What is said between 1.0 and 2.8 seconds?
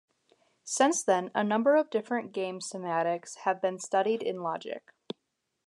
then, a number of different game